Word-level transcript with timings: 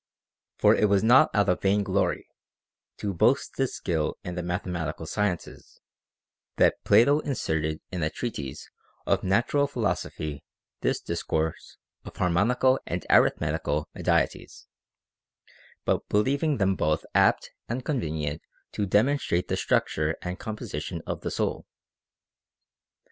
31. 0.61 0.61
For 0.61 0.81
it 0.81 0.85
was 0.89 1.03
not 1.03 1.29
out 1.31 1.47
of 1.47 1.61
vain 1.61 1.83
glory, 1.83 2.27
to 2.97 3.13
boast 3.13 3.55
his 3.57 3.75
skill 3.75 4.17
in 4.23 4.33
the 4.33 4.41
mathematical 4.41 5.05
sciences, 5.05 5.79
that 6.57 6.83
Plato 6.83 7.19
inserted 7.19 7.81
in 7.91 8.01
a 8.01 8.09
treatise 8.09 8.67
of 9.05 9.23
natural 9.23 9.67
philosophy 9.67 10.43
this 10.79 10.99
discourse 11.01 11.77
of 12.03 12.17
harmonical 12.17 12.79
and 12.87 13.05
arithmetical 13.11 13.87
medieties, 13.93 14.65
but 15.85 16.09
believing 16.09 16.57
them 16.57 16.73
both 16.75 17.05
apt 17.13 17.51
and 17.69 17.85
convenient 17.85 18.41
to 18.71 18.87
demonstrate 18.87 19.49
the 19.49 19.55
structure 19.55 20.15
and 20.23 20.39
composition 20.39 21.03
of 21.05 21.21
the 21.21 21.29
soul. 21.29 21.67